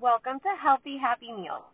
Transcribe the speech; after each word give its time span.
Welcome 0.00 0.38
to 0.46 0.52
Healthy 0.62 0.96
Happy 1.02 1.32
Meals 1.32 1.66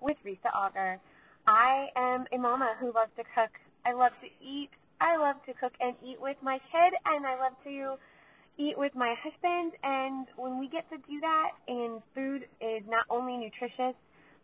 with 0.00 0.16
Risa 0.24 0.54
Auger. 0.54 1.00
I 1.48 1.88
am 1.96 2.26
a 2.32 2.38
mama 2.38 2.74
who 2.78 2.92
loves 2.94 3.10
to 3.16 3.24
cook. 3.34 3.50
I 3.84 3.92
love 3.92 4.12
to 4.22 4.28
eat. 4.38 4.70
I 5.00 5.16
love 5.16 5.42
to 5.46 5.52
cook 5.54 5.72
and 5.80 5.96
eat 5.98 6.20
with 6.20 6.36
my 6.42 6.58
kid, 6.70 6.92
and 7.06 7.26
I 7.26 7.34
love 7.40 7.54
to 7.64 7.96
eat 8.56 8.78
with 8.78 8.94
my 8.94 9.16
husband. 9.18 9.72
And 9.82 10.28
when 10.36 10.60
we 10.60 10.68
get 10.68 10.88
to 10.90 10.96
do 10.98 11.18
that, 11.22 11.50
and 11.66 12.00
food 12.14 12.46
is 12.60 12.84
not 12.86 13.04
only 13.10 13.36
nutritious, 13.36 13.98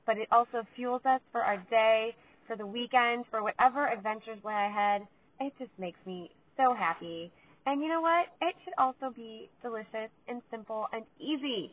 but 0.05 0.19
it 0.19 0.27
also 0.33 0.67
fuels 0.75 1.03
us 1.05 1.21
for 1.31 1.41
our 1.41 1.59
day, 1.71 2.17
for 2.49 2.57
the 2.57 2.67
weekend, 2.67 3.25
for 3.31 3.45
whatever 3.45 3.87
adventures 3.87 4.39
lie 4.43 4.67
ahead, 4.67 5.07
it 5.39 5.53
just 5.61 5.71
makes 5.79 6.01
me 6.07 6.33
so 6.57 6.75
happy. 6.75 7.31
And 7.67 7.83
you 7.83 7.89
know 7.89 8.01
what? 8.01 8.27
It 8.43 8.57
should 8.65 8.75
also 8.79 9.15
be 9.15 9.49
delicious 9.63 10.11
and 10.27 10.43
simple 10.51 10.87
and 10.93 11.05
easy. 11.21 11.71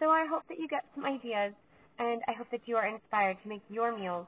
So 0.00 0.08
I 0.08 0.24
hope 0.24 0.42
that 0.48 0.58
you 0.58 0.66
get 0.66 0.84
some 0.94 1.04
ideas 1.04 1.52
and 1.98 2.22
I 2.26 2.32
hope 2.32 2.50
that 2.52 2.64
you 2.64 2.76
are 2.76 2.88
inspired 2.88 3.36
to 3.42 3.48
make 3.48 3.60
your 3.68 3.96
meals 3.96 4.26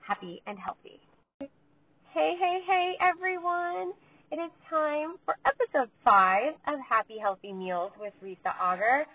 happy 0.00 0.42
and 0.46 0.58
healthy. 0.58 1.00
Hey, 1.40 2.36
hey, 2.38 2.60
hey, 2.66 2.92
everyone! 3.00 3.94
It 4.30 4.36
is 4.36 4.52
time 4.68 5.16
for 5.24 5.36
episode 5.46 5.88
five 6.04 6.52
of 6.68 6.78
Happy 6.86 7.16
Healthy 7.18 7.54
Meals 7.54 7.92
with 7.98 8.12
Risa 8.22 8.52
Auger. 8.60 9.06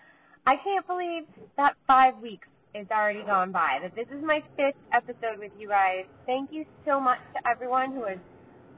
I 0.46 0.56
can't 0.64 0.84
believe 0.86 1.22
that 1.56 1.76
five 1.86 2.18
weeks 2.18 2.48
is 2.74 2.88
already 2.90 3.22
gone 3.22 3.52
by, 3.52 3.78
that 3.80 3.94
this 3.94 4.08
is 4.08 4.22
my 4.24 4.42
fifth 4.56 4.82
episode 4.92 5.38
with 5.38 5.52
you 5.60 5.68
guys. 5.68 6.06
Thank 6.26 6.50
you 6.52 6.64
so 6.84 7.00
much 7.00 7.20
to 7.34 7.48
everyone 7.48 7.92
who 7.92 8.04
has 8.04 8.18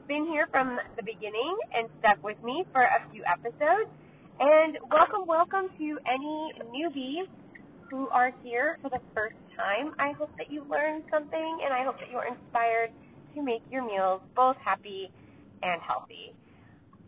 been 0.07 0.27
here 0.27 0.45
from 0.51 0.77
the 0.97 1.03
beginning 1.03 1.57
and 1.75 1.89
stuck 1.99 2.23
with 2.23 2.37
me 2.43 2.63
for 2.71 2.83
a 2.83 3.01
few 3.11 3.23
episodes. 3.25 3.89
And 4.39 4.77
welcome, 4.89 5.27
welcome 5.27 5.69
to 5.77 5.99
any 6.09 6.53
newbies 6.73 7.29
who 7.91 8.09
are 8.09 8.33
here 8.41 8.79
for 8.81 8.89
the 8.89 8.99
first 9.13 9.35
time. 9.55 9.93
I 9.99 10.13
hope 10.17 10.31
that 10.37 10.51
you 10.51 10.65
learned 10.69 11.03
something 11.11 11.59
and 11.63 11.71
I 11.71 11.83
hope 11.83 11.99
that 11.99 12.09
you 12.09 12.17
are 12.17 12.25
inspired 12.25 12.89
to 13.35 13.43
make 13.43 13.61
your 13.69 13.85
meals 13.85 14.21
both 14.35 14.55
happy 14.57 15.11
and 15.61 15.79
healthy. 15.81 16.33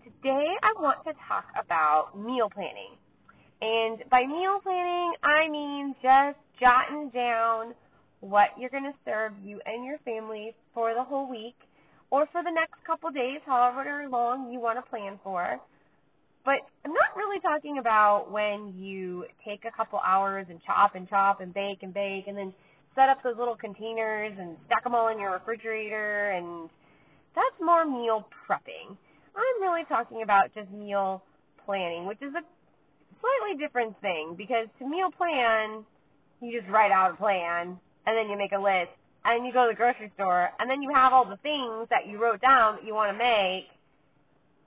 Today 0.03 0.45
I 0.61 0.73
want 0.79 0.99
to 1.05 1.13
talk 1.27 1.45
about 1.57 2.13
meal 2.15 2.47
planning. 2.53 2.93
And 3.61 4.03
by 4.11 4.25
meal 4.27 4.59
planning, 4.61 5.13
I 5.23 5.49
mean 5.49 5.95
just 6.03 6.37
jotting 6.59 7.09
down 7.09 7.73
what 8.19 8.49
you're 8.59 8.69
going 8.69 8.83
to 8.83 8.97
serve 9.03 9.33
you 9.43 9.59
and 9.65 9.83
your 9.83 9.97
family 10.05 10.53
for 10.75 10.93
the 10.93 11.03
whole 11.03 11.27
week 11.27 11.57
or 12.11 12.27
for 12.31 12.43
the 12.43 12.51
next 12.51 12.75
couple 12.85 13.09
days, 13.09 13.41
however 13.47 14.05
long 14.09 14.51
you 14.53 14.59
want 14.59 14.77
to 14.77 14.87
plan 14.89 15.19
for. 15.23 15.59
But 16.45 16.61
I'm 16.85 16.93
not 16.93 17.17
really 17.17 17.39
talking 17.41 17.79
about 17.79 18.31
when 18.31 18.73
you 18.77 19.25
take 19.43 19.65
a 19.65 19.75
couple 19.75 19.99
hours 20.05 20.45
and 20.49 20.61
chop 20.63 20.93
and 20.93 21.09
chop 21.09 21.41
and 21.41 21.51
bake 21.53 21.81
and 21.81 21.93
bake 21.93 22.27
and 22.27 22.37
then 22.37 22.53
set 22.93 23.09
up 23.09 23.17
those 23.23 23.35
little 23.37 23.55
containers 23.55 24.33
and 24.39 24.55
stack 24.67 24.83
them 24.83 24.93
all 24.93 25.09
in 25.09 25.19
your 25.19 25.33
refrigerator 25.33 26.31
and 26.31 26.69
that's 27.35 27.57
more 27.59 27.83
meal 27.83 28.27
prepping. 28.47 28.95
I'm 29.35 29.61
really 29.61 29.83
talking 29.89 30.21
about 30.21 30.53
just 30.53 30.69
meal 30.71 31.23
planning, 31.65 32.05
which 32.05 32.21
is 32.21 32.31
a 32.31 32.43
slightly 33.19 33.57
different 33.59 33.99
thing 34.01 34.35
because 34.37 34.67
to 34.79 34.87
meal 34.87 35.09
plan, 35.11 35.83
you 36.41 36.61
just 36.61 36.71
write 36.71 36.91
out 36.91 37.11
a 37.11 37.15
plan 37.15 37.77
and 38.05 38.15
then 38.15 38.29
you 38.29 38.37
make 38.37 38.53
a 38.53 38.61
list 38.61 38.93
and 39.25 39.45
you 39.45 39.51
go 39.51 39.65
to 39.65 39.73
the 39.73 39.75
grocery 39.75 40.11
store 40.13 40.51
and 40.59 40.69
then 40.69 40.81
you 40.81 40.91
have 40.93 41.11
all 41.11 41.25
the 41.25 41.41
things 41.41 41.89
that 41.89 42.07
you 42.07 42.21
wrote 42.21 42.39
down 42.39 42.75
that 42.75 42.85
you 42.85 42.93
want 42.93 43.11
to 43.11 43.17
make 43.17 43.65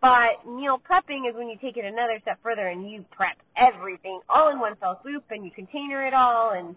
but 0.01 0.47
meal 0.47 0.79
prepping 0.79 1.29
is 1.29 1.35
when 1.35 1.49
you 1.49 1.57
take 1.61 1.77
it 1.77 1.85
another 1.85 2.19
step 2.23 2.39
further 2.43 2.69
and 2.69 2.91
you 2.91 3.05
prep 3.11 3.37
everything 3.57 4.21
all 4.29 4.51
in 4.51 4.59
one 4.61 4.77
fell 4.77 5.01
swoop 5.03 5.25
and 5.31 5.45
you 5.45 5.51
container 5.51 6.07
it 6.07 6.15
all 6.15 6.53
and 6.53 6.77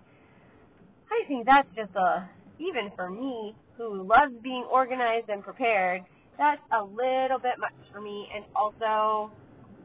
I 1.12 1.28
think 1.28 1.46
that's 1.46 1.68
just 1.76 1.96
a 1.96 2.30
even 2.60 2.92
for 2.96 3.10
me 3.10 3.56
who 3.78 4.04
loves 4.04 4.34
being 4.44 4.64
organized 4.72 5.30
and 5.30 5.44
prepared, 5.44 6.04
that's 6.38 6.62
a 6.72 6.84
little 6.84 7.40
bit 7.42 7.58
much 7.60 7.74
for 7.92 8.00
me 8.00 8.28
and 8.34 8.46
also 8.56 9.32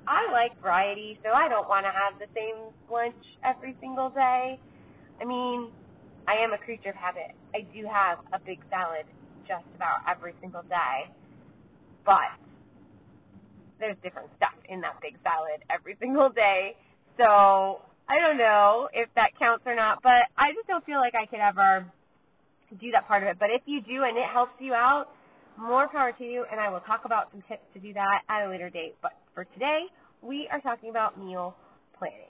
I 0.07 0.31
like 0.31 0.61
variety, 0.63 1.19
so 1.25 1.31
I 1.31 1.49
don't 1.49 1.69
want 1.69 1.85
to 1.85 1.91
have 1.91 2.15
the 2.21 2.31
same 2.35 2.71
lunch 2.91 3.19
every 3.45 3.75
single 3.81 4.11
day. 4.11 4.59
I 5.21 5.25
mean, 5.25 5.71
I 6.29 6.35
am 6.35 6.53
a 6.53 6.59
creature 6.59 6.91
of 6.91 6.95
habit. 6.95 7.35
I 7.55 7.67
do 7.75 7.87
have 7.91 8.19
a 8.33 8.39
big 8.39 8.61
salad 8.71 9.07
just 9.49 9.67
about 9.75 10.07
every 10.09 10.35
single 10.41 10.63
day. 10.63 11.11
But 12.05 12.31
there's 13.79 13.97
different 14.03 14.29
stuff 14.37 14.57
in 14.69 14.81
that 14.81 15.01
big 15.01 15.17
salad 15.23 15.63
every 15.71 15.97
single 16.01 16.29
day. 16.29 16.77
So 17.17 17.81
I 18.09 18.21
don't 18.21 18.39
know 18.39 18.89
if 18.93 19.09
that 19.15 19.39
counts 19.39 19.65
or 19.67 19.75
not, 19.75 20.03
but 20.03 20.31
I 20.37 20.53
just 20.55 20.67
don't 20.67 20.85
feel 20.85 20.99
like 20.99 21.15
I 21.15 21.27
could 21.27 21.41
ever 21.41 21.87
do 22.81 22.91
that 22.93 23.07
part 23.07 23.23
of 23.23 23.29
it. 23.29 23.37
But 23.39 23.51
if 23.51 23.63
you 23.67 23.81
do 23.81 24.05
and 24.05 24.17
it 24.17 24.27
helps 24.33 24.55
you 24.61 24.75
out, 24.75 25.09
more 25.59 25.89
power 25.89 26.13
to 26.13 26.25
you, 26.25 26.45
and 26.51 26.61
I 26.61 26.69
will 26.69 26.81
talk 26.81 27.05
about 27.05 27.31
some 27.33 27.43
tips 27.49 27.65
to 27.75 27.81
do 27.81 27.93
that 27.95 28.23
at 28.29 28.47
a 28.47 28.51
later 28.51 28.69
date. 28.69 28.95
But 29.01 29.13
for 29.35 29.45
today, 29.45 29.87
we 30.23 30.49
are 30.53 30.61
talking 30.61 30.91
about 30.91 31.19
meal 31.19 31.57
planning. 31.99 32.29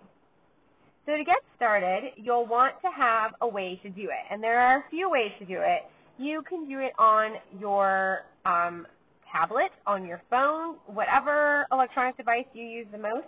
So 1.06 1.16
to 1.16 1.24
get 1.24 1.36
started, 1.56 2.12
you'll 2.16 2.46
want 2.46 2.74
to 2.82 2.88
have 2.90 3.32
a 3.40 3.48
way 3.48 3.80
to 3.82 3.90
do 3.90 4.02
it, 4.02 4.24
and 4.30 4.42
there 4.42 4.58
are 4.58 4.78
a 4.78 4.84
few 4.90 5.10
ways 5.10 5.30
to 5.38 5.44
do 5.44 5.58
it. 5.60 5.82
You 6.18 6.42
can 6.48 6.68
do 6.68 6.80
it 6.80 6.92
on 6.98 7.32
your 7.60 8.22
um, 8.44 8.86
tablet, 9.32 9.70
on 9.86 10.06
your 10.06 10.22
phone, 10.30 10.76
whatever 10.86 11.66
electronic 11.72 12.16
device 12.16 12.46
you 12.52 12.64
use 12.64 12.86
the 12.92 12.98
most, 12.98 13.26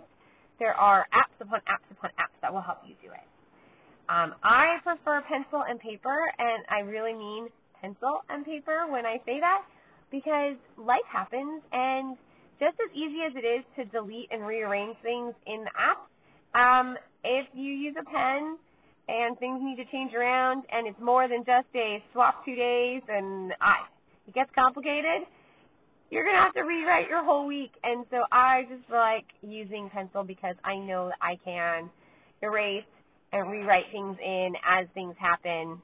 there 0.59 0.73
are 0.73 1.05
apps 1.13 1.39
upon 1.41 1.59
apps 1.61 1.89
upon 1.91 2.11
apps 2.19 2.35
that 2.41 2.53
will 2.53 2.61
help 2.61 2.79
you 2.87 2.95
do 3.01 3.11
it. 3.11 3.27
Um, 4.09 4.33
I 4.43 4.77
prefer 4.83 5.21
pencil 5.21 5.63
and 5.67 5.79
paper, 5.79 6.31
and 6.37 6.63
I 6.69 6.79
really 6.79 7.13
mean 7.13 7.47
pencil 7.81 8.21
and 8.29 8.45
paper 8.45 8.87
when 8.89 9.05
I 9.05 9.21
say 9.25 9.39
that 9.39 9.61
because 10.11 10.55
life 10.77 11.05
happens, 11.07 11.61
and 11.71 12.17
just 12.59 12.75
as 12.83 12.91
easy 12.95 13.21
as 13.25 13.33
it 13.35 13.45
is 13.45 13.63
to 13.77 13.85
delete 13.85 14.27
and 14.31 14.45
rearrange 14.45 14.97
things 15.03 15.33
in 15.45 15.63
the 15.63 15.71
app, 15.77 16.09
um, 16.55 16.97
if 17.23 17.47
you 17.53 17.71
use 17.71 17.95
a 17.99 18.03
pen 18.03 18.57
and 19.07 19.37
things 19.39 19.59
need 19.61 19.77
to 19.77 19.85
change 19.91 20.13
around, 20.13 20.63
and 20.71 20.87
it's 20.87 20.99
more 20.99 21.27
than 21.27 21.45
just 21.45 21.67
a 21.75 22.03
swap 22.11 22.43
two 22.45 22.55
days, 22.55 23.01
and 23.07 23.53
I, 23.61 23.85
it 24.27 24.33
gets 24.33 24.49
complicated, 24.53 25.27
you're 26.11 26.25
gonna 26.25 26.37
have 26.37 26.53
to 26.53 26.61
rewrite 26.61 27.09
your 27.09 27.23
whole 27.23 27.45
week. 27.45 27.71
And 27.83 28.05
so 28.09 28.23
I 28.31 28.63
just 28.69 28.89
like 28.91 29.25
using 29.41 29.89
pencil 29.89 30.23
because 30.23 30.55
I 30.63 30.77
know 30.77 31.09
that 31.09 31.17
I 31.21 31.37
can 31.43 31.89
erase 32.41 32.83
and 33.31 33.49
rewrite 33.49 33.85
things 33.91 34.17
in 34.23 34.53
as 34.67 34.87
things 34.93 35.15
happen. 35.19 35.81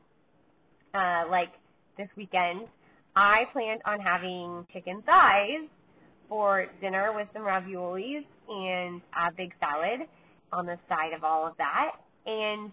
Uh, 0.94 1.24
like 1.30 1.50
this 1.98 2.08
weekend, 2.16 2.68
I 3.16 3.46
planned 3.54 3.82
on 3.86 4.00
having 4.00 4.66
chicken 4.74 5.04
thighs 5.06 5.68
for 6.30 6.68
dinner 6.82 7.14
with 7.14 7.28
some 7.34 7.44
raviolis 7.44 8.26
and 8.50 9.02
a 9.14 9.32
big 9.36 9.54
salad 9.60 10.08
on 10.52 10.66
the 10.66 10.78
side 10.90 11.14
of 11.14 11.24
all 11.24 11.48
of 11.48 11.54
that. 11.58 11.92
And 12.26 12.72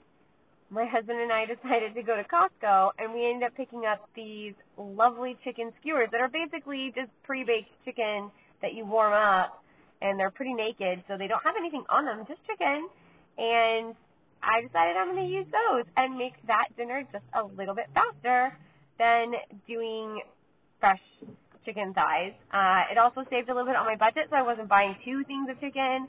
my 0.72 0.86
husband 0.86 1.20
and 1.20 1.30
I 1.30 1.44
decided 1.44 1.94
to 1.94 2.02
go 2.02 2.16
to 2.16 2.24
Costco 2.24 2.92
and 2.98 3.12
we 3.12 3.28
ended 3.28 3.44
up 3.44 3.56
picking 3.56 3.84
up 3.84 4.08
these 4.16 4.54
lovely 4.78 5.36
chicken 5.44 5.70
skewers 5.78 6.08
that 6.12 6.20
are 6.20 6.32
basically 6.32 6.92
just 6.96 7.10
pre-baked 7.24 7.68
chicken 7.84 8.30
that 8.62 8.72
you 8.72 8.86
warm 8.86 9.12
up 9.12 9.62
and 10.00 10.18
they're 10.18 10.30
pretty 10.30 10.54
naked 10.54 11.04
so 11.06 11.18
they 11.18 11.28
don't 11.28 11.44
have 11.44 11.54
anything 11.58 11.84
on 11.90 12.06
them, 12.06 12.24
just 12.26 12.40
chicken. 12.46 12.88
And 13.36 13.94
I 14.42 14.62
decided 14.64 14.96
I'm 14.96 15.14
going 15.14 15.28
to 15.28 15.32
use 15.32 15.46
those 15.52 15.84
and 15.96 16.16
make 16.16 16.34
that 16.46 16.68
dinner 16.76 17.04
just 17.12 17.24
a 17.34 17.44
little 17.44 17.74
bit 17.74 17.86
faster 17.92 18.56
than 18.98 19.32
doing 19.68 20.22
fresh 20.80 21.00
chicken 21.66 21.92
thighs. 21.92 22.32
Uh, 22.50 22.90
it 22.90 22.96
also 22.96 23.24
saved 23.28 23.50
a 23.50 23.54
little 23.54 23.68
bit 23.68 23.76
on 23.76 23.84
my 23.84 23.96
budget 23.96 24.24
so 24.30 24.36
I 24.36 24.42
wasn't 24.42 24.68
buying 24.68 24.96
two 25.04 25.22
things 25.24 25.50
of 25.50 25.60
chicken 25.60 26.08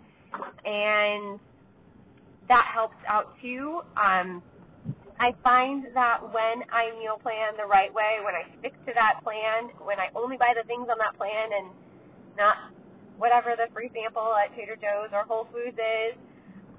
and 0.65 1.39
that 2.47 2.65
helps 2.73 2.95
out 3.07 3.35
too. 3.41 3.81
Um, 3.95 4.41
I 5.19 5.33
find 5.43 5.85
that 5.93 6.21
when 6.33 6.65
I 6.73 6.91
meal 6.97 7.21
plan 7.21 7.53
the 7.57 7.69
right 7.69 7.93
way, 7.93 8.19
when 8.25 8.33
I 8.33 8.43
stick 8.59 8.73
to 8.85 8.91
that 8.97 9.21
plan, 9.23 9.69
when 9.85 9.99
I 9.99 10.09
only 10.15 10.37
buy 10.37 10.53
the 10.57 10.65
things 10.65 10.89
on 10.89 10.97
that 10.97 11.15
plan 11.17 11.53
and 11.53 11.67
not 12.37 12.73
whatever 13.17 13.53
the 13.55 13.69
free 13.73 13.91
sample 13.93 14.33
at 14.33 14.53
Trader 14.57 14.75
Joe's 14.75 15.13
or 15.13 15.23
Whole 15.29 15.47
Foods 15.53 15.77
is, 15.77 16.13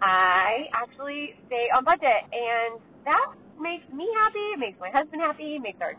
I 0.03 0.67
actually 0.75 1.39
stay 1.47 1.71
on 1.71 1.87
budget. 1.87 2.27
And 2.35 2.83
that 3.07 3.29
makes 3.61 3.87
me 3.95 4.09
happy, 4.19 4.59
makes 4.59 4.79
my 4.83 4.91
husband 4.91 5.23
happy, 5.23 5.59
makes 5.63 5.79
our 5.81 5.95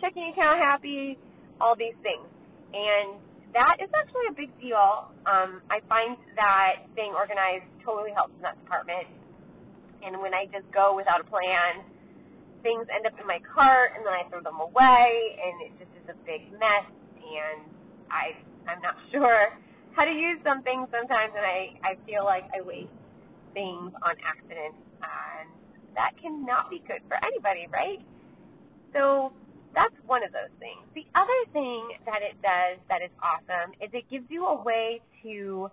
checking 0.00 0.30
account 0.30 0.60
happy, 0.60 1.16
all 1.60 1.74
these 1.74 1.96
things. 2.04 2.28
And 2.76 3.18
that 3.56 3.80
is 3.82 3.90
actually 3.96 4.30
a 4.30 4.36
big 4.36 4.52
deal. 4.60 5.10
Um, 5.26 5.64
I 5.72 5.80
find 5.88 6.14
that 6.36 6.86
staying 6.92 7.16
organized 7.16 7.66
totally 7.82 8.12
helps 8.14 8.36
in 8.36 8.42
that 8.44 8.60
department 8.62 9.08
and 10.04 10.20
when 10.20 10.34
I 10.34 10.46
just 10.46 10.66
go 10.72 10.96
without 10.96 11.20
a 11.20 11.26
plan, 11.28 11.84
things 12.62 12.86
end 12.92 13.06
up 13.06 13.16
in 13.20 13.26
my 13.26 13.40
cart 13.40 13.92
and 13.96 14.04
then 14.04 14.12
I 14.12 14.28
throw 14.28 14.40
them 14.40 14.60
away 14.60 15.08
and 15.40 15.54
it 15.64 15.72
just 15.80 15.92
is 15.96 16.06
a 16.12 16.16
big 16.28 16.50
mess 16.52 16.88
and 17.16 17.64
I 18.12 18.36
I'm 18.68 18.80
not 18.82 18.96
sure 19.12 19.56
how 19.96 20.04
to 20.04 20.12
use 20.12 20.38
some 20.44 20.62
things 20.62 20.86
sometimes 20.92 21.32
and 21.34 21.44
I, 21.44 21.74
I 21.82 21.92
feel 22.06 22.24
like 22.24 22.44
I 22.54 22.62
waste 22.62 22.94
things 23.52 23.90
on 24.04 24.14
accident 24.22 24.76
and 25.02 25.48
that 25.96 26.14
cannot 26.22 26.70
be 26.70 26.82
good 26.86 27.02
for 27.08 27.18
anybody, 27.24 27.66
right? 27.72 27.98
So 28.92 29.32
that's 29.74 29.94
one 30.06 30.22
of 30.22 30.32
those 30.32 30.52
things. 30.58 30.82
The 30.94 31.06
other 31.14 31.40
thing 31.52 31.88
that 32.06 32.22
it 32.22 32.38
does 32.42 32.78
that 32.88 33.02
is 33.02 33.10
awesome 33.22 33.74
is 33.82 33.90
it 33.92 34.04
gives 34.10 34.26
you 34.30 34.46
a 34.46 34.62
way 34.62 35.00
to 35.22 35.70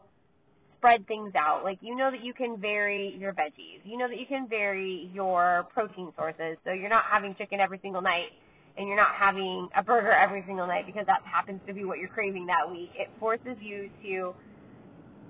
spread 0.78 1.08
things 1.08 1.34
out. 1.36 1.64
Like 1.64 1.80
you 1.82 1.96
know 1.96 2.12
that 2.12 2.24
you 2.24 2.34
can 2.34 2.58
vary 2.60 3.16
your 3.20 3.34
veggies. 3.34 3.82
You 3.84 3.98
know 3.98 4.08
that 4.08 4.20
you 4.20 4.26
can 4.26 4.48
vary 4.48 5.10
your 5.14 5.68
protein 5.74 6.12
sources. 6.18 6.58
So 6.64 6.72
you're 6.72 6.90
not 6.90 7.06
having 7.10 7.36
chicken 7.38 7.60
every 7.60 7.80
single 7.82 8.02
night 8.02 8.32
and 8.78 8.88
you're 8.88 8.98
not 8.98 9.16
having 9.18 9.70
a 9.76 9.84
burger 9.84 10.12
every 10.24 10.44
single 10.46 10.68
night 10.68 10.86
because 10.86 11.06
that 11.08 11.22
happens 11.24 11.60
to 11.68 11.74
be 11.74 11.84
what 11.84 12.00
you're 12.00 12.10
craving 12.10 12.46
that 12.48 12.70
week. 12.70 12.92
It 12.96 13.10
forces 13.20 13.58
you 13.60 13.90
to 14.04 14.34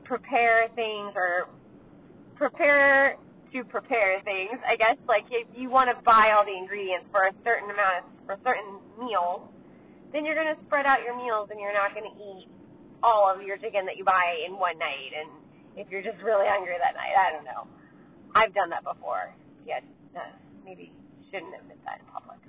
prepare 0.03 0.67
things 0.75 1.13
or 1.15 1.49
prepare 2.35 3.17
to 3.53 3.63
prepare 3.63 4.21
things. 4.23 4.59
I 4.67 4.75
guess 4.75 4.97
like 5.07 5.23
if 5.31 5.47
you 5.55 5.69
want 5.69 5.89
to 5.89 5.95
buy 6.03 6.35
all 6.35 6.43
the 6.43 6.55
ingredients 6.55 7.07
for 7.11 7.27
a 7.27 7.33
certain 7.43 7.71
amount 7.71 8.03
of, 8.03 8.25
for 8.25 8.35
certain 8.43 8.79
meals, 8.99 9.47
then 10.11 10.25
you're 10.25 10.35
going 10.35 10.51
to 10.51 10.59
spread 10.67 10.85
out 10.85 10.99
your 11.03 11.15
meals 11.15 11.47
and 11.51 11.59
you're 11.59 11.75
not 11.75 11.95
going 11.95 12.07
to 12.07 12.15
eat 12.15 12.47
all 13.03 13.31
of 13.33 13.41
your 13.41 13.57
chicken 13.57 13.85
that 13.85 13.97
you 13.97 14.03
buy 14.03 14.45
in 14.45 14.57
one 14.57 14.77
night. 14.77 15.13
And 15.13 15.29
if 15.75 15.87
you're 15.89 16.03
just 16.03 16.21
really 16.23 16.45
hungry 16.47 16.75
that 16.79 16.95
night, 16.95 17.13
I 17.13 17.31
don't 17.31 17.45
know. 17.45 17.67
I've 18.35 18.53
done 18.53 18.69
that 18.69 18.83
before. 18.83 19.33
Yeah, 19.65 19.79
uh, 20.15 20.33
maybe 20.65 20.91
shouldn't 21.31 21.53
admit 21.59 21.77
that 21.85 21.99
in 21.99 22.05
public. 22.11 22.39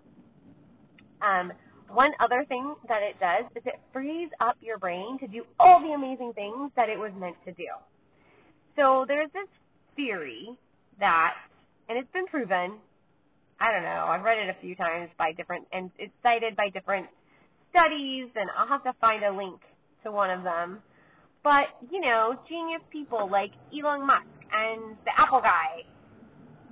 Um, 1.21 1.53
one 1.91 2.13
other 2.21 2.45
thing 2.49 2.75
that 2.89 3.03
it 3.03 3.19
does 3.19 3.51
is 3.57 3.63
it 3.67 3.81
frees 3.93 4.29
up 4.41 4.57
your 4.61 4.79
brain 4.79 5.19
to 5.21 5.27
do 5.27 5.45
all 5.59 5.81
the 5.81 5.93
amazing 5.95 6.33
things 6.35 6.71
that 6.77 6.89
it 6.89 6.99
was 6.99 7.13
meant 7.19 7.37
to 7.47 7.53
do. 7.53 7.69
So 8.77 9.05
there's 9.09 9.31
this 9.33 9.49
theory 9.97 10.49
that, 11.01 11.35
and 11.89 11.99
it's 11.99 12.11
been 12.13 12.27
proven, 12.27 12.79
I 13.59 13.73
don't 13.73 13.83
know, 13.83 14.07
I've 14.07 14.23
read 14.23 14.39
it 14.39 14.49
a 14.49 14.61
few 14.61 14.77
times 14.77 15.11
by 15.19 15.33
different, 15.33 15.67
and 15.73 15.91
it's 15.99 16.13
cited 16.23 16.55
by 16.55 16.69
different 16.69 17.07
studies, 17.71 18.29
and 18.37 18.49
I'll 18.57 18.69
have 18.69 18.85
to 18.85 18.93
find 19.01 19.25
a 19.25 19.33
link 19.33 19.61
to 20.05 20.13
one 20.13 20.31
of 20.31 20.43
them. 20.43 20.83
But, 21.43 21.73
you 21.91 22.01
know, 22.01 22.35
genius 22.49 22.83
people 22.91 23.29
like 23.31 23.53
Elon 23.73 24.07
Musk 24.07 24.27
and 24.53 24.97
the 25.05 25.13
Apple 25.17 25.41
guy, 25.41 25.85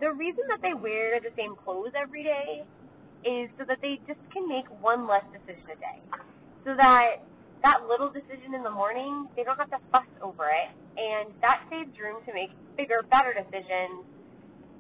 the 0.00 0.12
reason 0.12 0.44
that 0.48 0.60
they 0.60 0.74
wear 0.74 1.20
the 1.20 1.30
same 1.36 1.54
clothes 1.64 1.92
every 1.96 2.22
day 2.22 2.64
is 3.24 3.48
so 3.58 3.64
that 3.66 3.78
they 3.80 3.98
just 4.06 4.20
can 4.32 4.48
make 4.48 4.66
one 4.80 5.08
less 5.08 5.24
decision 5.32 5.64
a 5.72 5.78
day. 5.80 5.98
So 6.64 6.74
that 6.76 7.22
that 7.62 7.88
little 7.88 8.10
decision 8.10 8.54
in 8.54 8.62
the 8.62 8.70
morning, 8.70 9.26
they 9.34 9.42
don't 9.42 9.56
have 9.56 9.70
to 9.70 9.80
fuss 9.90 10.06
over 10.22 10.44
it, 10.44 10.70
and 10.98 11.32
that 11.40 11.64
saves 11.70 11.90
room 11.98 12.22
to 12.26 12.34
make 12.34 12.50
bigger, 12.76 13.02
better 13.10 13.34
decisions 13.34 14.04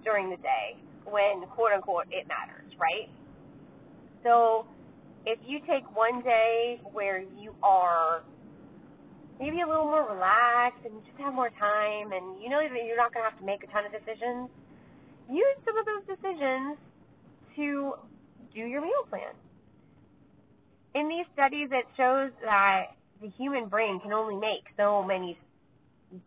during 0.04 0.30
the 0.30 0.36
day 0.36 0.76
when 1.04 1.42
quote 1.54 1.72
unquote 1.72 2.06
it 2.10 2.26
matters, 2.28 2.70
right? 2.78 3.08
So 4.22 4.66
if 5.24 5.38
you 5.46 5.60
take 5.66 5.84
one 5.96 6.22
day 6.22 6.80
where 6.92 7.20
you 7.20 7.54
are 7.62 8.22
maybe 9.38 9.60
a 9.60 9.66
little 9.66 9.84
more 9.84 10.06
relaxed 10.08 10.80
and 10.84 10.94
just 11.04 11.18
have 11.18 11.34
more 11.34 11.50
time 11.50 12.12
and 12.12 12.40
you 12.42 12.48
know 12.48 12.60
that 12.60 12.84
you're 12.86 12.96
not 12.96 13.12
going 13.12 13.24
to 13.24 13.30
have 13.30 13.38
to 13.38 13.44
make 13.44 13.62
a 13.62 13.66
ton 13.68 13.84
of 13.84 13.92
decisions, 13.92 14.48
use 15.28 15.56
some 15.64 15.76
of 15.76 15.84
those 15.84 16.16
decisions 16.16 16.78
to 17.56 17.94
do 18.54 18.60
your 18.60 18.80
meal 18.80 19.04
plan. 19.08 19.34
In 20.94 21.08
these 21.08 21.26
studies, 21.34 21.68
it 21.72 21.84
shows 21.96 22.30
that 22.42 22.96
the 23.20 23.28
human 23.36 23.68
brain 23.68 24.00
can 24.00 24.12
only 24.12 24.36
make 24.36 24.64
so 24.76 25.02
many 25.02 25.38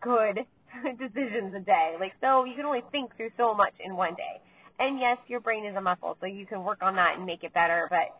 good 0.01 0.45
decisions 1.00 1.53
a 1.56 1.59
day. 1.59 1.95
Like, 2.00 2.13
so 2.21 2.45
you 2.45 2.56
can 2.56 2.65
only 2.65 2.83
think 2.91 3.15
through 3.17 3.31
so 3.38 3.53
much 3.53 3.73
in 3.83 3.95
one 3.95 4.13
day. 4.15 4.41
And 4.79 5.00
yes, 5.00 5.17
your 5.27 5.39
brain 5.39 5.65
is 5.65 5.75
a 5.75 5.81
muscle, 5.81 6.17
so 6.19 6.25
you 6.25 6.45
can 6.45 6.63
work 6.63 6.79
on 6.81 6.95
that 6.95 7.17
and 7.17 7.25
make 7.25 7.44
it 7.44 7.53
better, 7.53 7.88
but 7.89 8.15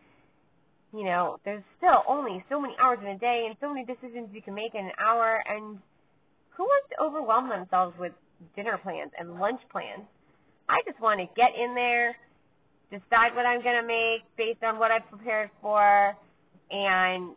you 0.92 1.04
know, 1.04 1.38
there's 1.44 1.62
still 1.78 2.02
only 2.08 2.44
so 2.48 2.60
many 2.60 2.74
hours 2.82 2.98
in 3.00 3.08
a 3.08 3.18
day 3.18 3.46
and 3.46 3.56
so 3.60 3.72
many 3.72 3.86
decisions 3.86 4.28
you 4.32 4.42
can 4.42 4.54
make 4.54 4.74
in 4.74 4.84
an 4.84 4.92
hour 4.98 5.42
and 5.48 5.78
who 6.56 6.64
wants 6.64 6.88
to 6.90 7.02
overwhelm 7.02 7.48
themselves 7.48 7.96
with 7.98 8.12
dinner 8.56 8.78
plans 8.82 9.10
and 9.18 9.38
lunch 9.38 9.60
plans? 9.70 10.04
I 10.68 10.80
just 10.86 11.00
want 11.00 11.20
to 11.20 11.26
get 11.34 11.50
in 11.56 11.74
there, 11.74 12.16
decide 12.90 13.34
what 13.34 13.46
I'm 13.46 13.62
going 13.62 13.80
to 13.80 13.86
make 13.86 14.22
based 14.36 14.62
on 14.62 14.78
what 14.78 14.90
I've 14.90 15.08
prepared 15.08 15.50
for, 15.60 16.16
and 16.70 17.34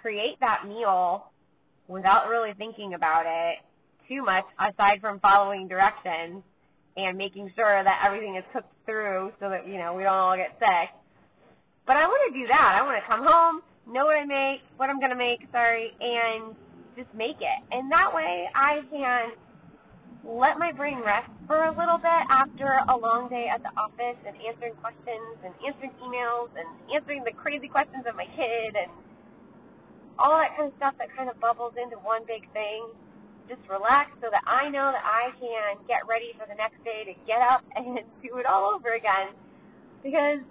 create 0.00 0.38
that 0.40 0.66
meal 0.66 1.26
without 1.88 2.28
really 2.28 2.52
thinking 2.56 2.94
about 2.94 3.24
it 3.26 3.58
too 4.08 4.24
much, 4.24 4.44
aside 4.58 5.00
from 5.00 5.20
following 5.20 5.68
directions 5.68 6.42
and 6.96 7.16
making 7.18 7.50
sure 7.54 7.82
that 7.84 8.02
everything 8.04 8.36
is 8.36 8.44
cooked 8.52 8.72
through 8.86 9.32
so 9.40 9.48
that, 9.48 9.68
you 9.68 9.78
know, 9.78 9.94
we 9.94 10.02
don't 10.02 10.14
all 10.14 10.36
get 10.36 10.56
sick. 10.58 10.90
But 11.90 11.98
I 11.98 12.06
want 12.06 12.22
to 12.30 12.38
do 12.38 12.46
that. 12.46 12.78
I 12.78 12.86
want 12.86 13.02
to 13.02 13.06
come 13.10 13.26
home, 13.26 13.66
know 13.82 14.06
what 14.06 14.14
I 14.14 14.22
make, 14.22 14.62
what 14.78 14.86
I'm 14.86 15.02
going 15.02 15.10
to 15.10 15.18
make, 15.18 15.42
sorry, 15.50 15.90
and 15.98 16.54
just 16.94 17.10
make 17.18 17.42
it. 17.42 17.58
And 17.74 17.90
that 17.90 18.14
way 18.14 18.46
I 18.54 18.86
can 18.94 19.34
let 20.22 20.54
my 20.54 20.70
brain 20.70 21.02
rest 21.02 21.26
for 21.50 21.66
a 21.66 21.74
little 21.74 21.98
bit 21.98 22.22
after 22.30 22.78
a 22.86 22.94
long 22.94 23.26
day 23.26 23.50
at 23.50 23.66
the 23.66 23.74
office 23.74 24.14
and 24.22 24.38
answering 24.38 24.78
questions 24.78 25.34
and 25.42 25.50
answering 25.66 25.90
emails 25.98 26.54
and 26.54 26.70
answering 26.94 27.26
the 27.26 27.34
crazy 27.34 27.66
questions 27.66 28.06
of 28.06 28.14
my 28.14 28.30
kid 28.38 28.78
and 28.78 28.94
all 30.14 30.38
that 30.38 30.54
kind 30.54 30.70
of 30.70 30.74
stuff 30.78 30.94
that 31.02 31.10
kind 31.18 31.26
of 31.26 31.34
bubbles 31.42 31.74
into 31.74 31.98
one 32.06 32.22
big 32.22 32.46
thing. 32.54 32.86
Just 33.50 33.66
relax 33.66 34.14
so 34.22 34.30
that 34.30 34.46
I 34.46 34.70
know 34.70 34.94
that 34.94 35.02
I 35.02 35.34
can 35.42 35.74
get 35.90 36.06
ready 36.06 36.38
for 36.38 36.46
the 36.46 36.54
next 36.54 36.78
day 36.86 37.02
to 37.02 37.18
get 37.26 37.42
up 37.42 37.66
and 37.74 37.98
do 38.22 38.38
it 38.38 38.46
all 38.46 38.78
over 38.78 38.94
again. 38.94 39.34
Because 40.06 40.46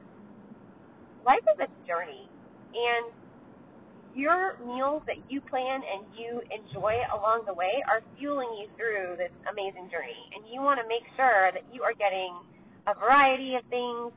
life 1.26 1.44
is 1.54 1.60
a 1.60 1.70
journey 1.88 2.30
and 2.74 3.12
your 4.16 4.58
meals 4.66 5.04
that 5.06 5.18
you 5.30 5.42
plan 5.42 5.82
and 5.82 6.06
you 6.18 6.42
enjoy 6.50 6.98
along 7.14 7.44
the 7.46 7.54
way 7.54 7.82
are 7.88 8.02
fueling 8.18 8.50
you 8.60 8.68
through 8.76 9.16
this 9.18 9.32
amazing 9.50 9.90
journey. 9.92 10.18
And 10.36 10.44
you 10.52 10.62
want 10.62 10.80
to 10.82 10.88
make 10.88 11.04
sure 11.16 11.52
that 11.54 11.64
you 11.72 11.84
are 11.84 11.94
getting 11.94 12.34
a 12.88 12.94
variety 12.98 13.56
of 13.56 13.64
things, 13.70 14.12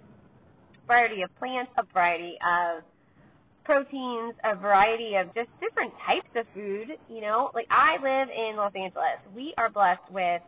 variety 0.86 1.22
of 1.22 1.30
plants, 1.38 1.70
a 1.78 1.84
variety 1.92 2.38
of 2.40 2.82
proteins, 3.64 4.34
a 4.44 4.56
variety 4.56 5.14
of 5.16 5.32
just 5.34 5.48
different 5.60 5.92
types 6.06 6.28
of 6.36 6.46
food. 6.54 6.98
You 7.08 7.20
know, 7.20 7.50
like 7.54 7.66
I 7.70 7.94
live 8.02 8.28
in 8.32 8.56
Los 8.56 8.72
Angeles. 8.74 9.20
We 9.36 9.54
are 9.58 9.70
blessed 9.70 10.08
with 10.10 10.42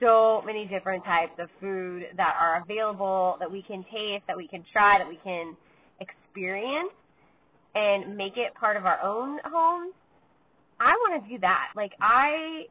so 0.00 0.42
many 0.44 0.66
different 0.66 1.04
types 1.04 1.32
of 1.38 1.48
food 1.60 2.04
that 2.16 2.34
are 2.38 2.62
available, 2.62 3.36
that 3.40 3.50
we 3.50 3.62
can 3.62 3.84
taste, 3.84 4.24
that 4.26 4.36
we 4.36 4.46
can 4.46 4.64
try, 4.72 4.98
that 4.98 5.08
we 5.08 5.18
can 5.24 5.56
experience 6.00 6.92
and 7.74 8.16
make 8.16 8.36
it 8.36 8.54
part 8.54 8.76
of 8.76 8.86
our 8.86 9.00
own 9.04 9.38
homes, 9.44 9.92
I 10.80 10.92
want 11.04 11.22
to 11.22 11.28
do 11.28 11.38
that. 11.40 11.72
Like 11.76 11.92
I 12.00 12.64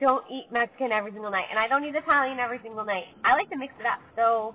don't 0.00 0.24
eat 0.30 0.46
Mexican 0.50 0.92
every 0.92 1.10
single 1.10 1.30
night, 1.30 1.50
and 1.50 1.58
I 1.58 1.66
don't 1.66 1.82
eat 1.82 1.94
Italian 1.94 2.38
every 2.38 2.60
single 2.62 2.84
night. 2.84 3.10
I 3.24 3.34
like 3.34 3.50
to 3.50 3.58
mix 3.58 3.74
it 3.78 3.86
up. 3.86 3.98
So 4.14 4.54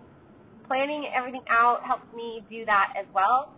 planning 0.68 1.12
everything 1.12 1.44
out 1.52 1.84
helps 1.84 2.08
me 2.16 2.44
do 2.50 2.64
that 2.66 2.96
as 2.96 3.06
well, 3.14 3.52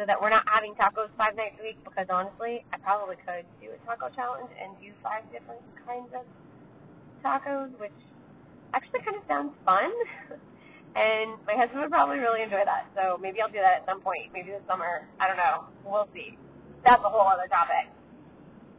so 0.00 0.04
that 0.08 0.16
we're 0.16 0.32
not 0.32 0.44
having 0.48 0.72
tacos 0.80 1.12
five 1.16 1.36
nights 1.36 1.60
a 1.60 1.64
week. 1.64 1.76
Because 1.84 2.08
honestly, 2.08 2.64
I 2.72 2.80
probably 2.80 3.16
could 3.20 3.44
do 3.60 3.68
a 3.68 3.78
taco 3.84 4.08
challenge 4.16 4.48
and 4.56 4.72
do 4.80 4.92
five 5.04 5.28
different 5.28 5.60
kinds 5.84 6.08
of 6.16 6.24
tacos, 7.24 7.72
which 7.80 7.96
actually 8.76 9.00
kind 9.00 9.16
of 9.16 9.24
sounds 9.26 9.52
fun. 9.64 9.90
And 10.94 11.34
my 11.42 11.58
husband 11.58 11.82
would 11.82 11.90
probably 11.90 12.22
really 12.22 12.46
enjoy 12.46 12.62
that. 12.62 12.86
So 12.94 13.18
maybe 13.18 13.42
I'll 13.42 13.50
do 13.50 13.58
that 13.58 13.82
at 13.82 13.84
some 13.84 13.98
point, 13.98 14.30
maybe 14.30 14.54
this 14.54 14.62
summer. 14.70 15.02
I 15.18 15.26
don't 15.26 15.34
know. 15.34 15.66
We'll 15.82 16.06
see. 16.14 16.38
That's 16.86 17.02
a 17.02 17.10
whole 17.10 17.26
other 17.26 17.50
topic. 17.50 17.90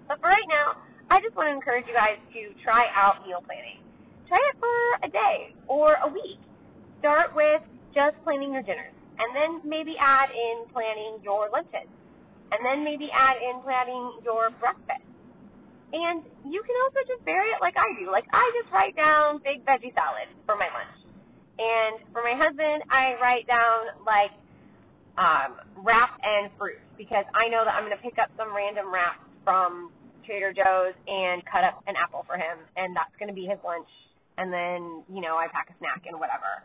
But 0.08 0.24
for 0.24 0.32
right 0.32 0.48
now, 0.48 0.80
I 1.12 1.20
just 1.22 1.36
want 1.36 1.52
to 1.52 1.54
encourage 1.54 1.86
you 1.88 1.94
guys 1.94 2.18
to 2.34 2.42
try 2.64 2.88
out 2.96 3.22
meal 3.28 3.44
planning. 3.46 3.84
Try 4.32 4.42
it 4.42 4.58
for 4.58 4.78
a 5.06 5.10
day 5.12 5.54
or 5.68 6.00
a 6.02 6.10
week. 6.10 6.42
Start 7.00 7.36
with 7.36 7.62
just 7.94 8.18
planning 8.25 8.54
your 8.54 8.64
dinners, 8.66 8.96
and 9.22 9.30
then 9.38 9.62
maybe 9.68 9.94
add 10.02 10.34
in 10.34 10.66
planning 10.74 11.22
your 11.22 11.50
lunches, 11.54 11.86
and 12.50 12.60
then 12.66 12.84
maybe 12.84 13.10
add 13.14 13.38
in 13.38 13.62
planning 13.62 14.18
your 14.25 14.50
breakfast. 14.58 15.05
And 15.96 16.28
you 16.44 16.60
can 16.60 16.75
also 16.84 17.08
just 17.08 17.24
vary 17.24 17.48
it 17.56 17.64
like 17.64 17.80
I 17.80 17.96
do. 17.96 18.12
Like 18.12 18.28
I 18.36 18.44
just 18.60 18.68
write 18.75 19.00
down 19.00 19.40
big 19.40 19.64
veggie 19.64 19.96
salad 19.96 20.28
for 20.44 20.60
my 20.60 20.68
lunch 20.68 21.06
and 21.58 22.04
for 22.12 22.22
my 22.24 22.36
husband, 22.36 22.84
I 22.92 23.16
write 23.22 23.48
down 23.48 23.96
like 24.04 24.36
um, 25.16 25.56
wrap 25.84 26.20
and 26.20 26.52
fruit 26.60 26.84
because 26.98 27.24
I 27.32 27.48
know 27.48 27.64
that 27.64 27.72
I'm 27.72 27.88
going 27.88 27.96
to 27.96 28.04
pick 28.04 28.20
up 28.20 28.28
some 28.36 28.52
random 28.52 28.92
wraps 28.92 29.24
from 29.44 29.92
Trader 30.25 30.52
Joe's 30.52 30.96
and 31.08 31.44
cut 31.48 31.64
up 31.64 31.84
an 31.88 31.96
apple 31.96 32.25
for 32.28 32.36
him, 32.36 32.60
and 32.75 32.96
that's 32.96 33.14
going 33.20 33.30
to 33.30 33.36
be 33.36 33.48
his 33.48 33.60
lunch. 33.64 33.88
And 34.38 34.52
then, 34.52 35.04
you 35.08 35.24
know, 35.24 35.40
I 35.40 35.48
pack 35.48 35.72
a 35.72 35.75
snack 35.80 36.04
and 36.08 36.20
whatever. 36.20 36.60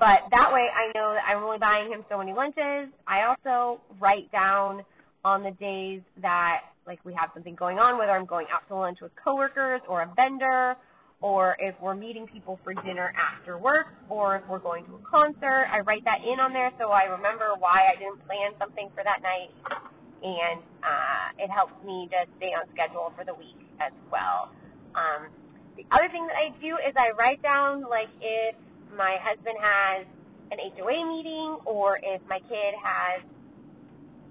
But 0.00 0.24
that 0.32 0.48
way 0.48 0.64
I 0.72 0.88
know 0.96 1.12
that 1.12 1.28
I'm 1.28 1.44
only 1.44 1.58
buying 1.60 1.92
him 1.92 2.00
so 2.08 2.16
many 2.16 2.32
lunches. 2.32 2.88
I 3.04 3.28
also 3.28 3.82
write 4.00 4.32
down 4.32 4.80
on 5.22 5.42
the 5.44 5.52
days 5.60 6.00
that 6.22 6.72
like 6.90 6.98
we 7.06 7.14
have 7.14 7.30
something 7.32 7.54
going 7.54 7.78
on, 7.78 7.98
whether 8.02 8.10
I'm 8.10 8.26
going 8.26 8.50
out 8.50 8.66
to 8.66 8.74
lunch 8.74 8.98
with 9.00 9.14
coworkers 9.14 9.80
or 9.86 10.02
a 10.02 10.10
vendor 10.18 10.74
or 11.22 11.54
if 11.60 11.76
we're 11.80 11.94
meeting 11.94 12.26
people 12.26 12.58
for 12.64 12.74
dinner 12.74 13.12
after 13.14 13.58
work, 13.58 13.92
or 14.08 14.36
if 14.36 14.42
we're 14.48 14.58
going 14.58 14.84
to 14.86 14.96
a 14.96 15.04
concert. 15.04 15.68
I 15.70 15.80
write 15.80 16.02
that 16.08 16.24
in 16.24 16.40
on 16.40 16.52
there 16.52 16.72
so 16.80 16.90
I 16.90 17.04
remember 17.04 17.52
why 17.60 17.92
I 17.92 17.94
didn't 18.00 18.24
plan 18.26 18.56
something 18.58 18.88
for 18.96 19.04
that 19.04 19.20
night, 19.20 19.52
and 20.24 20.64
uh, 20.80 21.44
it 21.44 21.52
helps 21.52 21.76
me 21.84 22.08
to 22.10 22.24
stay 22.40 22.56
on 22.56 22.64
schedule 22.72 23.12
for 23.14 23.28
the 23.28 23.36
week 23.36 23.60
as 23.84 23.92
well. 24.10 24.48
Um, 24.96 25.28
the 25.76 25.84
other 25.92 26.08
thing 26.08 26.26
that 26.26 26.40
I 26.40 26.56
do 26.56 26.80
is 26.80 26.96
I 26.96 27.12
write 27.20 27.44
down 27.44 27.84
like 27.84 28.08
if 28.24 28.56
my 28.96 29.20
husband 29.20 29.60
has 29.60 30.08
an 30.50 30.58
HOA 30.58 31.04
meeting, 31.04 31.60
or 31.68 32.00
if 32.02 32.24
my 32.32 32.40
kid 32.48 32.72
has 32.80 33.20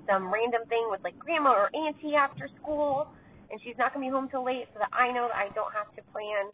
some 0.10 0.34
random 0.34 0.66
thing 0.68 0.88
with 0.90 1.04
like 1.04 1.18
grandma 1.20 1.52
or 1.52 1.70
auntie 1.76 2.16
after 2.16 2.50
school, 2.62 3.08
and 3.52 3.62
she's 3.64 3.78
not 3.78 3.94
gonna 3.94 4.06
be 4.06 4.12
home 4.12 4.28
till 4.30 4.44
late, 4.44 4.66
so 4.74 4.80
that 4.80 4.90
I 4.92 5.12
know 5.12 5.30
that 5.30 5.38
I 5.38 5.54
don't 5.54 5.72
have 5.74 5.94
to 5.96 6.02
plan 6.12 6.50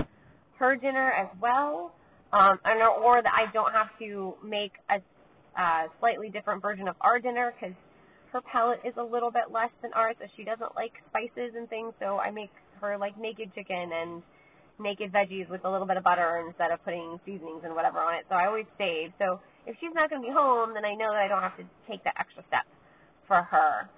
her 0.59 0.75
dinner 0.75 1.11
as 1.11 1.27
well, 1.41 1.95
um, 2.33 2.59
and 2.65 2.81
or, 2.81 3.21
that 3.21 3.31
I 3.31 3.51
don't 3.51 3.71
have 3.71 3.87
to 3.99 4.35
make 4.43 4.73
a 4.89 4.99
uh, 5.55 5.87
slightly 5.99 6.29
different 6.29 6.61
version 6.61 6.87
of 6.87 6.95
our 6.99 7.19
dinner 7.19 7.53
because 7.55 7.75
her 8.33 8.41
palate 8.41 8.79
is 8.83 8.93
a 8.97 9.03
little 9.03 9.31
bit 9.31 9.51
less 9.51 9.71
than 9.81 9.93
ours, 9.93 10.15
so 10.19 10.27
she 10.35 10.43
doesn't 10.43 10.75
like 10.75 10.91
spices 11.09 11.55
and 11.55 11.69
things. 11.69 11.93
So 11.99 12.19
I 12.19 12.31
make 12.31 12.51
her 12.81 12.97
like 12.97 13.17
naked 13.17 13.55
chicken 13.55 13.91
and 13.95 14.21
naked 14.79 15.13
veggies 15.13 15.47
with 15.49 15.63
a 15.63 15.71
little 15.71 15.87
bit 15.87 15.95
of 15.95 16.03
butter 16.03 16.43
instead 16.45 16.71
of 16.71 16.83
putting 16.83 17.19
seasonings 17.25 17.63
and 17.63 17.73
whatever 17.73 17.99
on 17.99 18.15
it. 18.15 18.25
So 18.27 18.35
I 18.35 18.47
always 18.47 18.67
save. 18.77 19.15
So 19.17 19.39
if 19.65 19.77
she's 19.79 19.95
not 19.95 20.09
going 20.09 20.21
to 20.21 20.27
be 20.27 20.33
home, 20.33 20.73
then 20.73 20.83
I 20.83 20.95
know 20.95 21.11
that 21.15 21.23
I 21.23 21.27
don't 21.29 21.41
have 21.41 21.55
to 21.55 21.63
take 21.87 22.03
that 22.03 22.15
extra 22.19 22.43
step 22.47 22.67
for 23.27 23.41
her. 23.41 23.89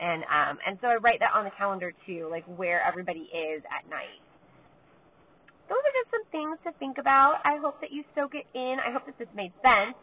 And 0.00 0.22
um, 0.24 0.58
and 0.66 0.78
so 0.80 0.88
I 0.88 0.96
write 0.96 1.20
that 1.20 1.32
on 1.34 1.44
the 1.44 1.50
calendar 1.56 1.92
too, 2.06 2.28
like 2.30 2.44
where 2.56 2.82
everybody 2.82 3.28
is 3.32 3.62
at 3.68 3.88
night 3.90 4.20
those 5.70 5.78
are 5.78 5.94
just 6.02 6.10
some 6.10 6.26
things 6.34 6.58
to 6.66 6.74
think 6.82 6.98
about. 6.98 7.38
I 7.46 7.62
hope 7.62 7.80
that 7.80 7.94
you 7.94 8.02
soak 8.18 8.34
it 8.34 8.44
in. 8.58 8.82
I 8.82 8.90
hope 8.90 9.06
that 9.06 9.16
this 9.22 9.30
made 9.38 9.54
sense. 9.62 9.94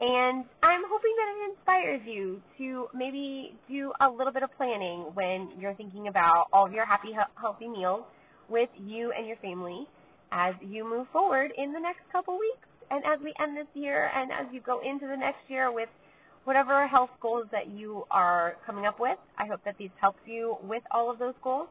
And 0.00 0.44
I'm 0.62 0.84
hoping 0.86 1.14
that 1.16 1.28
it 1.32 1.40
inspires 1.50 2.02
you 2.06 2.40
to 2.58 2.86
maybe 2.94 3.56
do 3.66 3.90
a 3.98 4.06
little 4.06 4.32
bit 4.32 4.44
of 4.44 4.50
planning 4.56 5.10
when 5.16 5.50
you're 5.58 5.74
thinking 5.74 6.06
about 6.06 6.46
all 6.52 6.66
of 6.66 6.72
your 6.72 6.86
happy, 6.86 7.16
healthy 7.34 7.66
meals 7.66 8.04
with 8.48 8.68
you 8.76 9.10
and 9.16 9.26
your 9.26 9.36
family 9.38 9.88
as 10.30 10.54
you 10.60 10.84
move 10.84 11.08
forward 11.10 11.50
in 11.56 11.72
the 11.72 11.80
next 11.80 12.04
couple 12.12 12.38
weeks 12.38 12.68
and 12.90 13.02
as 13.04 13.18
we 13.24 13.32
end 13.42 13.56
this 13.56 13.66
year 13.74 14.10
and 14.14 14.30
as 14.30 14.46
you 14.52 14.60
go 14.60 14.80
into 14.84 15.08
the 15.08 15.16
next 15.16 15.40
year 15.48 15.72
with 15.72 15.88
whatever 16.48 16.88
health 16.88 17.10
goals 17.20 17.44
that 17.52 17.68
you 17.68 18.04
are 18.10 18.56
coming 18.64 18.86
up 18.86 18.98
with. 18.98 19.18
I 19.36 19.44
hope 19.44 19.60
that 19.66 19.76
these 19.78 19.92
helps 20.00 20.20
you 20.24 20.56
with 20.64 20.82
all 20.90 21.10
of 21.10 21.18
those 21.18 21.34
goals. 21.44 21.68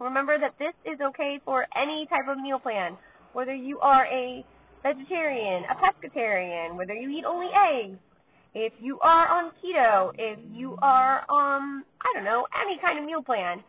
Remember 0.00 0.36
that 0.36 0.58
this 0.58 0.74
is 0.84 0.98
okay 1.00 1.38
for 1.44 1.64
any 1.80 2.04
type 2.10 2.26
of 2.28 2.36
meal 2.36 2.58
plan, 2.58 2.96
whether 3.34 3.54
you 3.54 3.78
are 3.78 4.04
a 4.06 4.44
vegetarian, 4.82 5.62
a 5.70 5.76
pescatarian, 5.78 6.74
whether 6.74 6.92
you 6.92 7.08
eat 7.08 7.24
only 7.24 7.46
eggs, 7.54 7.96
if 8.52 8.72
you 8.80 8.98
are 8.98 9.28
on 9.28 9.52
keto, 9.62 10.10
if 10.18 10.40
you 10.52 10.76
are 10.82 11.20
um 11.30 11.84
I 12.02 12.10
don't 12.14 12.24
know, 12.24 12.48
any 12.66 12.80
kind 12.82 12.98
of 12.98 13.04
meal 13.04 13.22
plan. 13.22 13.62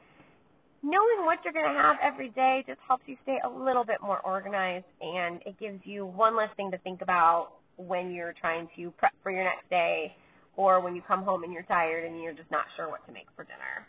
Knowing 0.82 1.25
what 1.25 1.38
you're 1.44 1.53
going 1.53 1.72
to 1.72 1.82
have 1.82 1.98
every 2.01 2.29
day 2.29 2.63
just 2.65 2.79
helps 2.88 3.03
you 3.05 3.15
stay 3.24 3.38
a 3.46 3.50
little 3.50 3.84
bit 3.84 3.98
more 4.01 4.22
organized 4.22 4.86
and 5.01 5.41
it 5.46 5.60
gives 5.60 5.79
you 5.84 6.05
one 6.05 6.36
less 6.36 6.50
thing 6.58 6.72
to 6.72 6.77
think 6.79 7.01
about 7.03 7.50
when 7.77 8.12
you're 8.12 8.34
trying 8.39 8.67
to 8.75 8.91
prep 8.91 9.13
for 9.24 9.32
your 9.32 9.44
next 9.44 9.70
day 9.70 10.15
or 10.58 10.79
when 10.79 10.96
you 10.96 11.01
come 11.08 11.24
home 11.24 11.44
and 11.44 11.51
you're 11.51 11.63
tired 11.63 12.05
and 12.05 12.22
you're 12.22 12.34
just 12.34 12.50
not 12.51 12.65
sure 12.75 12.89
what 12.89 13.05
to 13.08 13.13
make 13.13 13.27
for 13.36 13.44
dinner. 13.44 13.88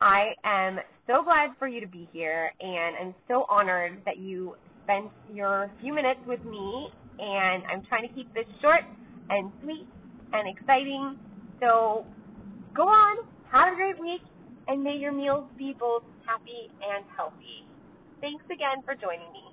I 0.00 0.34
am 0.44 0.80
so 1.06 1.22
glad 1.22 1.50
for 1.58 1.68
you 1.68 1.80
to 1.80 1.86
be 1.86 2.08
here, 2.12 2.50
and 2.60 2.96
I'm 3.00 3.14
so 3.28 3.46
honored 3.48 4.02
that 4.04 4.18
you 4.18 4.56
spent 4.82 5.06
your 5.32 5.70
few 5.80 5.94
minutes 5.94 6.20
with 6.26 6.44
me. 6.44 6.88
And 7.18 7.62
I'm 7.70 7.84
trying 7.88 8.08
to 8.08 8.12
keep 8.14 8.32
this 8.34 8.46
short 8.60 8.80
and 9.30 9.52
sweet 9.62 9.86
and 10.32 10.58
exciting. 10.58 11.18
So 11.60 12.04
go 12.74 12.82
on, 12.88 13.18
have 13.52 13.74
a 13.74 13.76
great 13.76 14.00
week, 14.00 14.22
and 14.66 14.82
may 14.82 14.96
your 14.96 15.12
meals 15.12 15.44
be 15.56 15.76
both 15.78 16.02
happy 16.26 16.72
and 16.82 17.04
healthy. 17.16 17.62
Thanks 18.20 18.44
again 18.46 18.82
for 18.84 18.94
joining 18.94 19.30
me. 19.30 19.44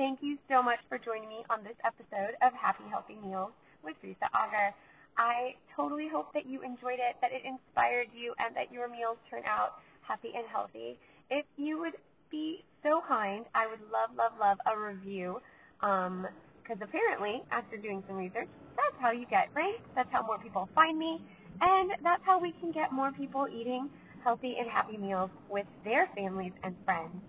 Thank 0.00 0.24
you 0.24 0.38
so 0.48 0.62
much 0.62 0.80
for 0.88 0.96
joining 0.96 1.28
me 1.28 1.44
on 1.52 1.60
this 1.60 1.76
episode 1.84 2.32
of 2.40 2.56
Happy 2.56 2.88
Healthy 2.88 3.20
Meals 3.20 3.52
with 3.84 4.00
Risa 4.00 4.32
Auger. 4.32 4.72
I 5.20 5.52
totally 5.76 6.08
hope 6.08 6.32
that 6.32 6.48
you 6.48 6.64
enjoyed 6.64 6.96
it, 6.96 7.20
that 7.20 7.36
it 7.36 7.44
inspired 7.44 8.08
you, 8.16 8.32
and 8.40 8.56
that 8.56 8.72
your 8.72 8.88
meals 8.88 9.20
turn 9.28 9.44
out 9.44 9.76
happy 10.00 10.32
and 10.32 10.48
healthy. 10.48 10.96
If 11.28 11.44
you 11.58 11.78
would 11.80 12.00
be 12.30 12.64
so 12.82 13.04
kind, 13.06 13.44
I 13.54 13.68
would 13.68 13.84
love, 13.92 14.16
love, 14.16 14.32
love 14.40 14.56
a 14.64 14.72
review. 14.72 15.36
Because 15.76 16.80
um, 16.80 16.80
apparently, 16.80 17.44
after 17.52 17.76
doing 17.76 18.02
some 18.08 18.16
research, 18.16 18.48
that's 18.80 18.96
how 19.04 19.12
you 19.12 19.28
get 19.28 19.52
ranked. 19.52 19.84
That's 19.94 20.08
how 20.10 20.24
more 20.24 20.38
people 20.38 20.66
find 20.74 20.98
me. 20.98 21.20
And 21.60 21.92
that's 22.02 22.24
how 22.24 22.40
we 22.40 22.56
can 22.56 22.72
get 22.72 22.90
more 22.90 23.12
people 23.12 23.48
eating 23.52 23.90
healthy 24.24 24.56
and 24.58 24.64
happy 24.64 24.96
meals 24.96 25.28
with 25.50 25.66
their 25.84 26.08
families 26.16 26.56
and 26.64 26.74
friends. 26.86 27.20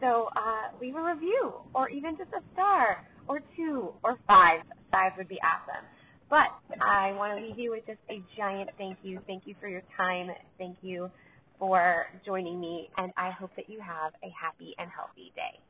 So 0.00 0.28
uh, 0.36 0.78
leave 0.80 0.96
a 0.96 1.02
review, 1.02 1.54
or 1.74 1.90
even 1.90 2.16
just 2.18 2.30
a 2.32 2.42
star, 2.54 2.98
or 3.28 3.40
two, 3.56 3.94
or 4.04 4.18
five. 4.28 4.62
Five 4.92 5.12
would 5.18 5.28
be 5.28 5.40
awesome. 5.42 5.86
But 6.30 6.50
I 6.82 7.12
want 7.12 7.38
to 7.38 7.46
leave 7.46 7.58
you 7.58 7.72
with 7.72 7.86
just 7.86 8.00
a 8.10 8.22
giant 8.38 8.70
thank 8.78 8.98
you. 9.02 9.20
Thank 9.26 9.44
you 9.46 9.56
for 9.60 9.68
your 9.68 9.82
time. 9.96 10.28
Thank 10.58 10.78
you 10.82 11.10
for 11.58 12.06
joining 12.26 12.60
me. 12.60 12.90
And 12.98 13.12
I 13.16 13.30
hope 13.32 13.52
that 13.56 13.68
you 13.68 13.80
have 13.80 14.12
a 14.24 14.30
happy 14.40 14.74
and 14.78 14.90
healthy 14.90 15.32
day. 15.36 15.69